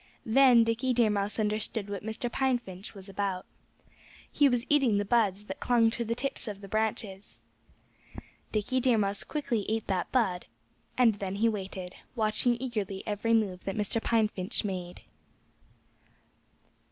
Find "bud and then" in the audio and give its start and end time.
10.11-11.35